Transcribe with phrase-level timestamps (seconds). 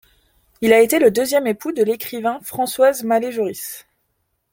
[0.61, 3.85] Il a été le deuxième époux de l'écrivain Françoise Mallet-Joris.